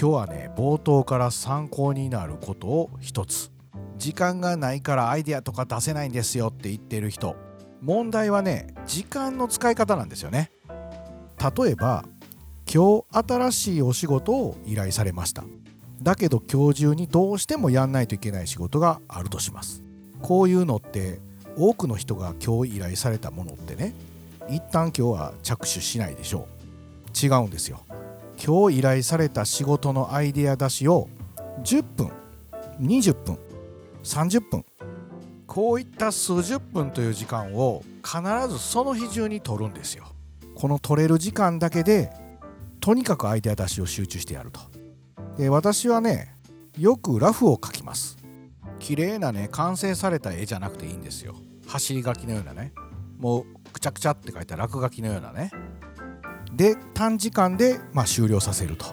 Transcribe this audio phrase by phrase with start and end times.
[0.00, 3.50] 今日はね冒頭から参考になることを一つ。
[3.98, 7.36] 時間がないからアイデアとか出せないんですよって言ってる人。
[7.82, 10.52] 問題はね時間の使い方なんですよね。
[11.38, 12.06] 例えば
[12.72, 15.44] 今日新しいお仕事を依頼されました。
[16.00, 19.82] だけど今日中にどうしてもやんないといけない仕事があるとします。
[20.22, 21.20] こういうのって
[21.58, 23.92] 多くの人が今日依頼されたものってね
[24.48, 27.26] 一旦今日は着手しないでしょう。
[27.26, 27.82] 違うんですよ。
[28.42, 31.10] 今日依頼された仕事のアイデア出しを
[31.62, 32.10] 10分
[32.80, 33.38] 20分
[34.02, 34.64] 30分
[35.46, 40.06] こういった数十分という時間を必ずその日中に取るんですよ。
[40.54, 42.10] この取れる時間だけで
[42.80, 44.60] とにかくアイデア出しを集中してやると。
[45.36, 46.36] で私はね
[46.78, 48.16] よくラフを描きます。
[48.78, 51.34] 綺麗なね完成された絵じゃなくていいんですよ。
[51.66, 52.72] 走り書きのようなね。
[53.18, 55.50] もうくちゃくちゃって書いた落書きのようなね。
[56.54, 58.86] で短時間で、ま、終了させると。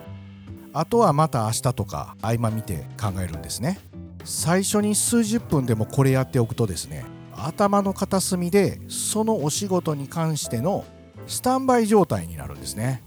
[0.74, 3.80] あとはまた明日とか合間見て考えるんですね。
[4.24, 10.86] 最初に数十分でもこれやっておくとですね頭の片隅でそのお仕事に関しての
[11.28, 13.04] スタンバイ状態になるんですね。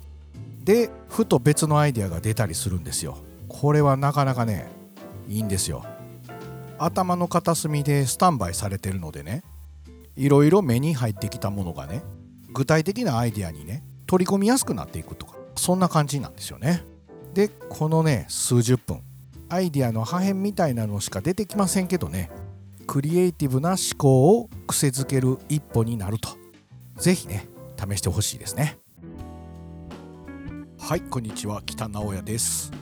[0.65, 3.19] でふと別のアイデアが出たりするんですよ。
[3.49, 4.67] これはなかなかね
[5.29, 5.85] いいんですよ。
[6.79, 9.45] 頭の片隅でスタンバイされてるのでね
[10.17, 12.03] いろいろ目に入ってきたものがね
[12.53, 16.85] 具体的なアイデアにね取り込みやすくなっていくとかそんな感じなんですよね。
[17.33, 19.05] でこのね数十分。
[19.49, 22.29] アイデアの破片みたいなのしか出てきませんけどね。
[22.89, 26.31] クリエイティブな思考を癖づける一歩になると。
[26.97, 28.79] 是非ね試してほしいですね。
[30.81, 31.63] はいこんにちは。
[31.65, 32.73] 北直哉です。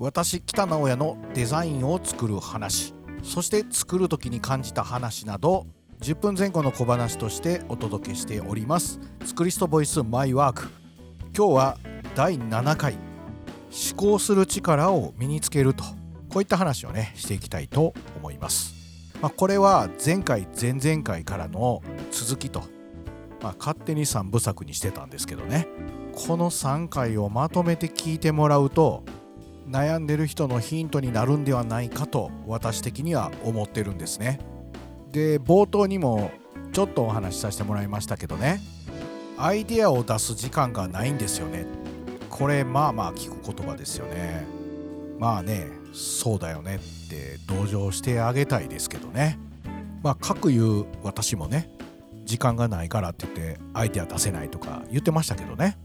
[0.00, 2.92] 私北直哉のデザインを作る話。
[3.22, 5.68] そして作る時に感じた話など
[6.00, 9.00] 10分前後の小話としてお届けしております。
[9.24, 10.68] スクリストボイスマイワーク。
[11.36, 11.78] 今日は
[12.14, 12.94] 第7回。
[12.94, 15.84] 思考する力を身につけると。
[16.36, 18.74] こういった話をねしていきたいと思います、
[19.22, 22.60] まあ、これは前回前々回からの続きと、
[23.40, 25.66] まあ、勝手に3部作にしてたんですけどね。
[26.14, 29.02] この3回をまとめて聞いてもらうと
[29.68, 34.38] 悩んでる人のヒントになるんではないかと私的には思ってるんですね。
[35.12, 36.30] で冒頭にも
[36.72, 38.60] ちょっとお話しさせてもらいましたけどね。
[39.38, 41.66] アイデアを出す時間がないんですよね。
[42.30, 44.46] これまあまあ聞く言葉ですよね。
[45.18, 49.38] まあねそうだよねって同情してあげたいですけどね。
[50.02, 51.70] まあ各言う私もね
[52.24, 55.78] 時間がないからって言ってアイデア出せないとか言ってましたけどね。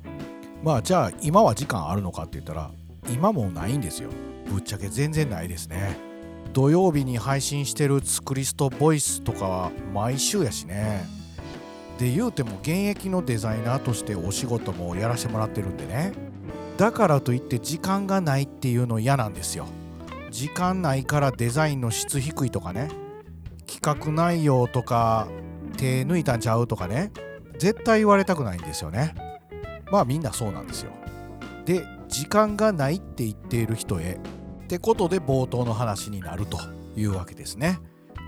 [0.63, 2.71] まあじゃあ今は時間あるのかって言ったら
[3.09, 4.09] 今もないんですよ。
[4.49, 6.10] ぶっちゃけ全然ないですね。
[6.53, 11.06] 土曜日に配信してるツクリストボイスとかは毎週やしね。
[11.97, 16.13] で言うても現役のデザイナーとしてお仕事もやらせてもらってるんでね。
[16.78, 19.67] だからといって時間がないっていうの嫌なんですよ。
[20.31, 22.89] 時間ないからデザインの質低いとかね。
[23.68, 25.28] 企画内容とか
[25.78, 27.12] 手抜いたんちゃうとかね。
[27.59, 29.16] 絶対言われたくないんですよね。
[29.91, 30.91] まあみんなそうなんですよ。
[31.66, 34.19] で時間がないって言っている人へ
[34.71, 36.57] ってことで冒頭の話になると
[36.95, 37.81] いうわけですね。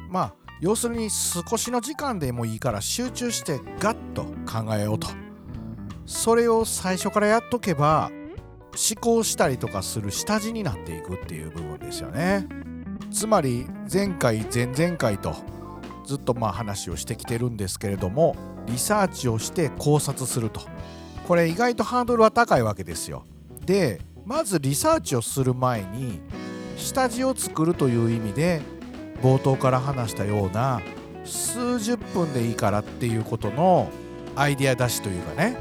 [0.10, 5.08] まあ要するに少しの時間でもいいから集中してガッと考えようと。
[6.06, 8.12] それを最初からやっとけば
[8.74, 12.46] 思考したりとかする下地になっていくっていう部分ですよね。
[13.10, 15.34] つまり前回前々回と
[16.06, 18.36] ずっとまあ話をしてきてるんですけれども
[18.68, 20.60] リサーチをして考察すると
[21.26, 23.24] これ意外とハードルは高いわけですよ。
[23.66, 26.20] でまずリサーチをする前に
[26.78, 28.62] 下地を作るという意味で
[29.22, 30.82] 冒頭から話したような
[31.26, 33.90] 数十分でいいからっていうことの
[34.36, 35.58] アイデア出しというかね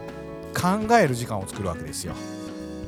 [0.55, 2.15] 考える時間を作るわけですよ。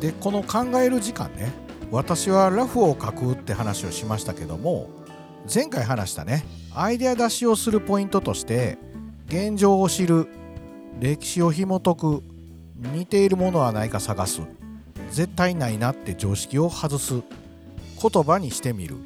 [0.01, 1.53] でこの考える時間ね
[1.91, 4.89] 私はラフを書くって話をしましたけども
[5.53, 8.79] 前回話したねアイデア出しをするポイントとして
[9.29, 10.29] 現状を知る
[10.99, 12.23] 歴史を紐解く
[12.77, 14.43] 似ているものはないか探す
[15.15, 17.23] 絶対ないなって常識を外す
[18.03, 18.97] 言葉にしてみる。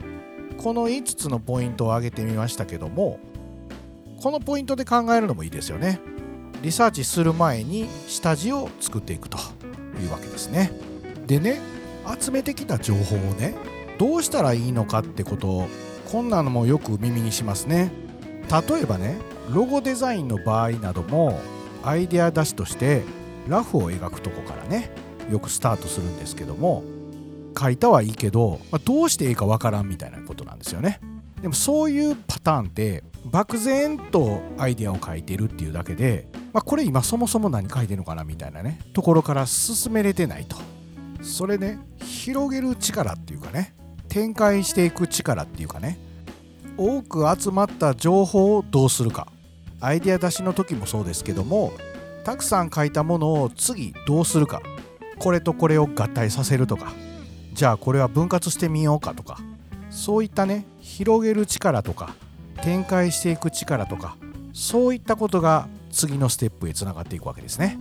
[0.57, 3.21] この5つのポイントを挙げてみましたけども
[4.21, 6.01] このポイントで考えるのもいいですよね。
[6.63, 9.39] リサーチする前に下地を作っていくと
[10.03, 10.73] いうわけですね。
[11.27, 11.61] でね
[12.21, 13.55] 集めてきた情報をね
[13.99, 15.69] どうしたらいいのかってことを
[16.11, 17.93] こんなのもよく耳にしますね。
[18.51, 19.19] 例えばね
[19.51, 21.39] ロゴデザインの場合なども
[21.85, 23.03] アイデア出しとして
[23.47, 24.91] ラフを描くとこからね
[25.31, 26.83] よくスタートするんですけども
[27.59, 31.01] 書いたはいいけど、まあ、どうしていいかわからんみたいなことなんですよね。
[31.43, 40.57] でもそういうパターンって漠然とアイデアを書いてるっていうだけで、まあ、これ今そもそも何書いてるのかなみたいなねところから進めれてないと。
[41.23, 43.75] それね広げる力っていうかね
[44.09, 45.99] 展開していく力っていうかね
[46.77, 49.29] 多く集まった情報をどうするか。
[49.81, 51.73] アイデア出しの時もそうですけども
[52.25, 54.61] たくさん書いたものを次どうするか。
[55.19, 56.93] これとこれを合体させるとか
[57.53, 59.39] じゃあこれは分割してみようかとか
[59.91, 62.15] そういったね広げる力とか
[62.63, 64.17] 展開していく力とか
[64.53, 67.79] そういったことが次のステップへつながっていくわけですね。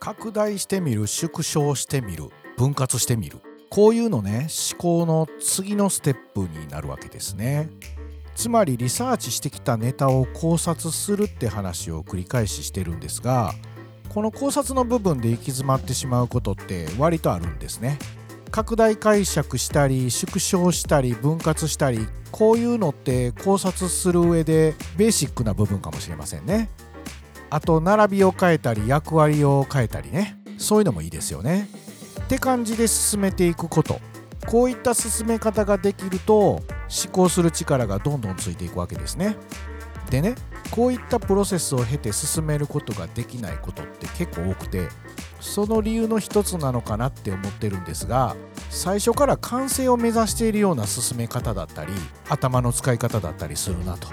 [0.00, 3.38] 拡大してみる縮小してみる分割してみる
[3.70, 7.68] こういうのね思考の次のステップになるわけですね。
[8.34, 13.54] つまりリサーチしてきたネタを考察するって話を繰り返ししてるんですが
[14.16, 17.98] この考察の部分で行き詰まってしまうことって割とあるんですね。
[18.50, 26.70] 拡大解釈したり縮小したり分割したりこういうのって考察する上でベーシックな部分かもしれませんね。
[27.50, 30.40] あと並びを変えたり役割を変えたりね。
[30.56, 31.68] そういうのもいいですよね。
[32.22, 34.00] って感じで進めていくこと。
[34.46, 36.62] こういった進め方ができると思
[37.12, 39.36] 考する力がどんどんついていくわけですね。
[40.10, 40.34] でね
[40.70, 44.88] こういったプロセスを経て進めることができないことって結構多くて
[45.40, 48.36] その理由の一つなのかなって思ってるんですが
[48.70, 51.92] 最初から完成を目指しているような進め方だったり
[52.28, 54.08] 頭の使い方だったりするなと。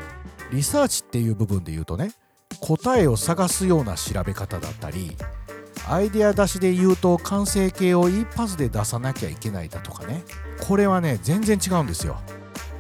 [0.51, 2.12] リサーチっていう部分で言うとね
[2.60, 5.18] 答えを探すような調べ方だったり
[5.88, 10.24] アイデア出しで言うと完成形を一発で出さなきゃいけないだとかね。
[10.68, 12.22] これはね全然違うんですよ。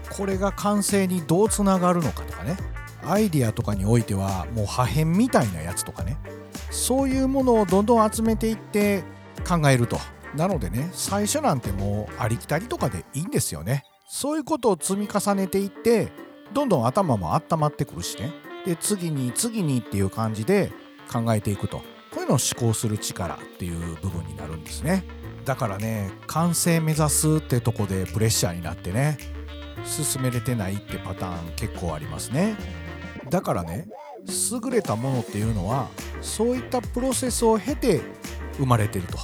[0.09, 2.55] これが完成にどうつながるのかとかね。
[3.05, 6.17] アイディアとかにおいてはもう破片みたいなやつとかね。
[6.71, 9.03] そういうものをどんどん集めていって
[9.47, 9.99] 考えると。
[10.35, 13.83] なのでね最初なんてもうありきたりとかでいいんですよね。
[14.07, 16.11] そういうことを積み重ねていって
[16.53, 18.31] どんどん頭も温まってくるしね。
[18.65, 20.71] で次に次にっていう感じで
[21.11, 21.81] 考えていくと。
[22.13, 25.03] こういうのを思考する力っていう部分になるんですね。
[25.45, 29.17] だからね完成目指すってとこでプレッシャーになってね
[29.83, 32.55] 進めれてないってパターン結構ありますね。
[33.33, 33.87] だからね
[34.27, 35.89] 優れたものっていうのは
[36.21, 37.99] そういったプロセスを経て
[38.59, 39.17] 生まれてると。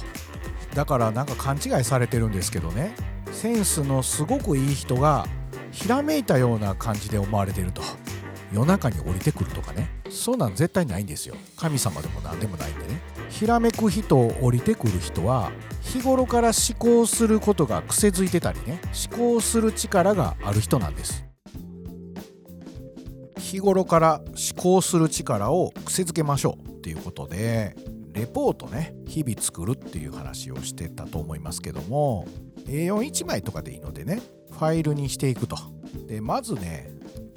[0.74, 2.92] だからなんか勘違いされてるんですけどね
[3.30, 5.26] センスのすごくいい人が
[5.70, 7.82] ひらめいたような感じで思われてると。
[8.52, 9.88] 夜中に降りてくるとかね。
[10.10, 11.36] そんなん絶対ないんですよ。
[11.56, 13.00] 神様でも何でもないんでね。
[13.28, 15.52] ひらめく人降りてくる人は
[15.82, 21.29] 日頃から思考することが癖づいてたりね思考する力がある人なんです。
[23.50, 27.74] 日頃から思考する力を癖づけましょうっていうことで
[28.12, 32.28] レポートね日々作るっていう話をしてたと思いますけども
[32.66, 35.56] A41 枚とかでいいのでねファイルにしていくと。
[36.06, 36.92] でまずね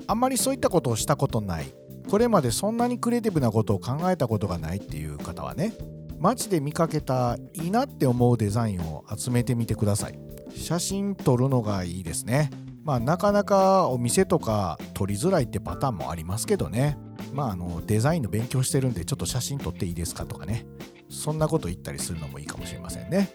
[0.05, 1.73] あんまりそういったことをしたことない。
[2.07, 5.73] これまでそんなにクリエイティブなことを考えたことがないっていう方はね
[6.19, 10.19] 街で見かけたいいなって思うデザインを集めてみてください。
[10.55, 12.51] 写真撮るのがいいですね。
[12.83, 16.97] まあなかなかお店とか撮りづらいってパターンもありますけどね。
[17.33, 20.65] まああのデザインの勉強してるんでちょっと写真撮っていいですかとかね。
[21.09, 23.29] そんなこと言ったりするのもいいかもしれませんね。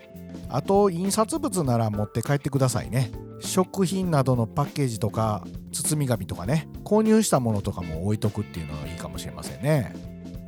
[0.48, 3.10] あと印刷物なら持って帰ってくださいね。
[3.40, 6.68] 食品などのパッケージとか包み紙とかね。
[6.84, 9.94] 購入したものとかも置いとくっていうのがいいかもしれませんね。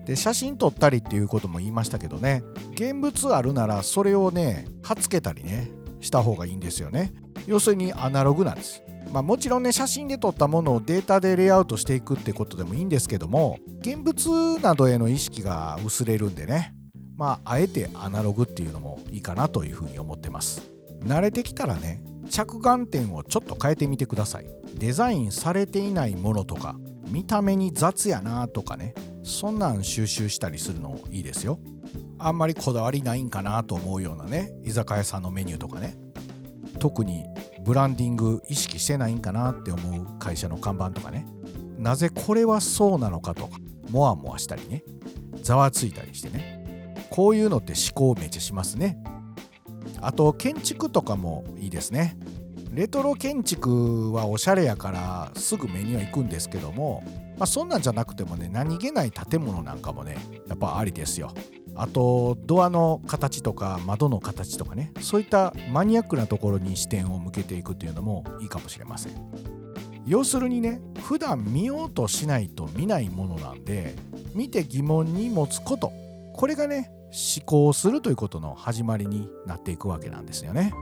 [0.05, 2.43] で写真撮ったりっていうことも言いましたけどね。
[2.73, 5.71] 現物あるならそれをね貼っつけたりね
[6.01, 7.13] した方がいいんですよね。
[7.47, 8.83] 要するにアナログなんです。
[9.13, 16.75] まあ、もちろんね写真で撮ったものをデータでレイアウトしていくってことでもいいんですけども現物などへの意識が薄れるんでね。
[17.17, 20.71] まああえてアナログっていうのもいいかなというふうに思ってます。
[21.01, 24.47] 慣れてきたらね着眼点をちょっと変えてみてください。
[24.75, 26.77] デザインされていないものとか
[27.09, 31.59] 見た目に雑やなとかねそんなん収集したりするのいいですよ。
[32.19, 35.97] あんまりこだわりないんかなと思うようなね居酒屋さんのメニューとかね。
[36.79, 37.25] 特に
[37.65, 41.27] ブランディング意識してないんかなって思う会社の看板とかね。
[41.79, 43.59] なぜこれはそうなのかとか
[43.91, 44.83] モワモワしたりね。
[45.43, 46.95] ざわついたりしてね。
[47.11, 49.03] こういうのって思考めっちゃしますね。
[50.01, 52.17] あと建築とかもいいですね。
[52.73, 57.03] レトロ建築はおしゃれやからすぐ目には行くんですけども、
[57.37, 60.17] まあ、そんなんじゃなくてもね何気ない建物なんかもね
[60.49, 61.33] やっぱありですよ。
[61.75, 69.13] あとドアの形とか窓の形とかねそういったマニアックなところに視点を向けていくっていうのもいいかもしれません。
[70.07, 73.95] 要するにね普段見ようとしないと見ないものなんで
[74.35, 75.93] 見て疑問に持つこと。
[76.35, 76.91] これがね
[77.37, 80.73] 思考するということの始まりになっていくわけなんですよね。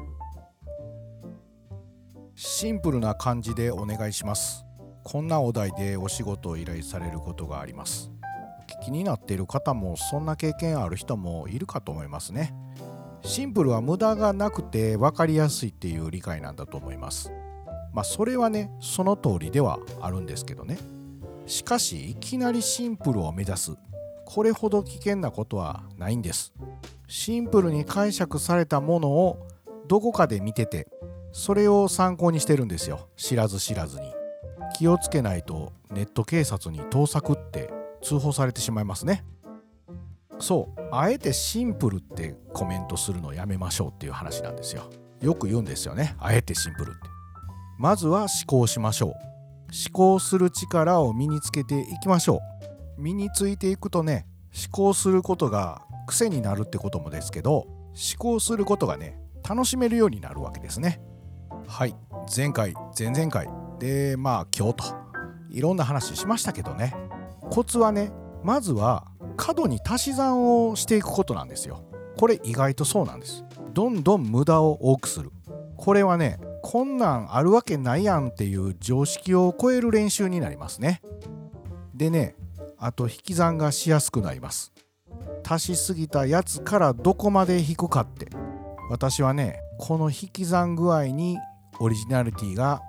[2.34, 4.64] シンプルな感じでお願いします。
[5.04, 8.12] こんなお題でお仕事を依頼されることがあります。
[8.88, 12.54] 気になっている方もそんな経験ある人もいるかと思いますね。
[13.20, 17.30] シンプルは無駄がなくて分かりやすいっていう理解なんだと思います。
[17.92, 20.78] まあそれはねその通りではあるんですけどね。
[21.44, 23.72] しかしいきなりシンプルを目指す。
[24.24, 26.54] これほど危険なことはないんです。
[27.08, 29.46] シンプルに解釈されたものを
[29.86, 30.88] どこかで見てて
[31.32, 33.10] それを参考にしてるんですよ。
[33.16, 34.14] 知らず知らずに。
[34.78, 39.24] 気をつけないとネット警察に盗作って通報されてしまいますね。
[40.40, 44.90] そうあえてシンプルってコメントするのやめましょうっていう話なんですよ。
[45.20, 46.14] よく言うんですよね。
[46.18, 47.00] あえてシンプルって。
[47.78, 49.10] まずは思考しましょう。
[49.10, 52.40] 思考する力を身につけていきましょ
[52.96, 53.02] う。
[53.02, 61.00] 身についていくとね思考することが癖になるってこともですけど思考することがね楽しめるようになるわけですね。
[61.66, 61.94] はい
[62.34, 63.48] 前回前々回。
[63.78, 64.84] でまあ今日と。
[65.50, 66.94] いろんな話しましたけどね。
[67.50, 68.12] コツはね
[68.42, 71.84] まずは過度に足し算をしていくことなんですよ。
[72.16, 73.44] これ意外とそうなんです。
[73.72, 75.30] どんどん無駄を多くする。
[75.76, 81.00] これはねこんなんあるわけないやんっていう常識を超える練習になりますね。
[81.94, 82.36] でね
[82.78, 84.72] あと引き算がしやすくなります。
[85.48, 88.28] 足しすぎたやつからどこまで引くかって。
[88.90, 91.38] 私はねこの引き算具合に
[91.78, 92.82] オリジナリティが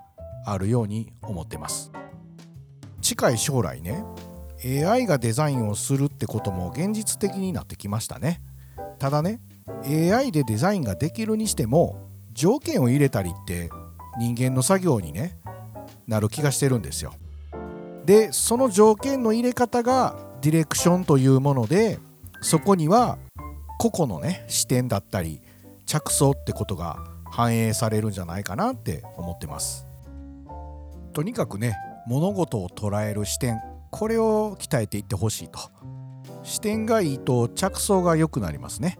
[0.45, 1.91] あるように思ってます。
[3.01, 4.03] 近い将来ね
[4.65, 8.41] AI がデザインをするってことも現実的になってきましたね。
[8.97, 9.39] ただね
[9.85, 13.69] AI でデザインができるにしても条件を入れたりって
[14.17, 15.37] 人間の作業にね
[16.07, 17.13] なる気がしてるんですよ。
[18.05, 21.99] でその条件の入れ方がディレクションというもので
[22.41, 23.17] そこには
[23.77, 25.41] 個々のね視点だったり
[25.85, 26.97] 着想ってことが
[27.31, 29.85] 反映されるんじゃないかなって思ってます。
[31.13, 33.61] とにかくね物事を捉える視点。
[33.91, 35.59] これを鍛えていってほしいと。
[36.43, 38.97] 視点がいいと着想が良くなりますね。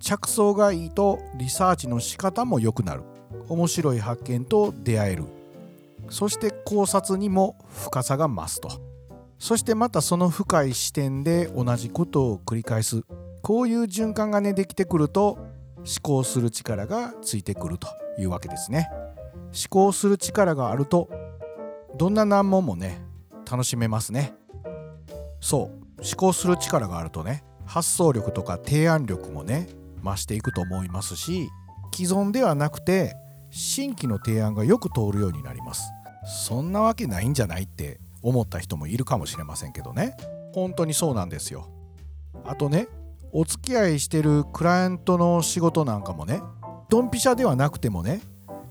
[0.00, 3.02] 着想がいいとリサーチの仕方も良くなる。
[3.48, 5.24] 面白い発見と出会える。
[6.10, 8.70] そして考察にも深さが増すと。
[9.38, 13.02] そしてまたその深い視点で同じことを繰り返す。
[13.42, 15.46] こういう循環がねできてくると思
[16.02, 18.88] 考する力がついてくるというわけですね。
[19.48, 21.08] 思考する力があると
[21.96, 23.00] どんな難問もね
[23.50, 24.34] 楽しめますね。
[25.40, 25.78] そう。
[25.98, 29.68] 思考する力があるとね発想力とか提案力もね
[30.02, 31.48] 増していくと思いますし
[31.92, 33.16] 既存ではなくて
[33.50, 35.90] 新規の提案がよく通るようになります。
[36.46, 40.14] そんなわけないんじゃないって思った人もいるかもしれませんけどね。
[40.54, 41.68] 本当にそうなんですよ。
[42.44, 42.88] あとね
[43.32, 46.40] お付き合いしてるクライアントの仕事なんかもね
[46.88, 48.20] ドンピシャではなくてもね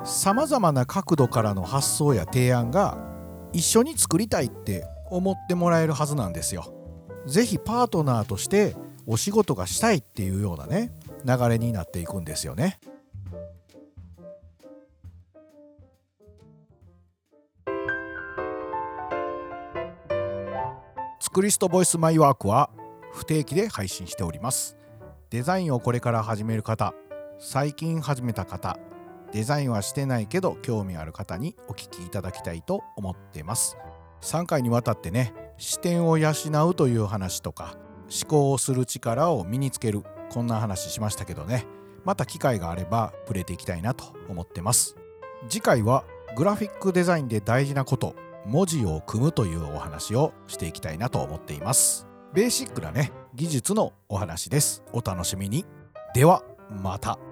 [0.04, 2.98] さまざまな角度からの発想や提案が
[3.58, 6.72] 一緒に作りたいって思ってもらえるはずなんですよ。
[7.26, 8.76] 是非パートナーとして
[9.08, 10.92] お仕事がしたいっていうようなね
[11.26, 12.80] 流れになっていくんですよね。
[21.20, 22.70] スクリストボイスマイワークは
[23.12, 24.78] 不定期で配信しております。
[25.32, 26.94] デザインをこれから始める方、
[27.40, 28.78] 最近始めた方、
[29.32, 33.78] デザインはしてないけど興味ある方にお聞きいただきたいと思ってます。
[34.22, 36.32] 3回にわたってね視点を養
[36.68, 37.78] うという話とか
[38.10, 41.66] 思考をする力を身につけるこんな話しましたけどね。
[42.04, 44.96] また機会があれば触れていきたいなと思ってます。
[45.50, 46.06] 次回は
[46.36, 48.16] グラフィックデザインで大事なこと
[48.46, 52.08] 文字を組むというお話をしていきたいなと思っています。
[52.34, 54.84] ベーシックなね技術のお話です。
[54.94, 55.66] お楽しみに。
[56.14, 57.27] ではまた。